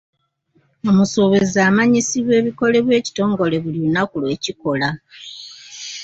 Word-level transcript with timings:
Omusuubuzi 0.89 1.59
amanyisibwa 1.69 2.33
ebikolebwa 2.41 2.93
ekitongole 2.99 3.55
buli 3.63 3.79
lunaku 3.83 4.15
lwe 4.21 4.35
kikola. 4.43 4.89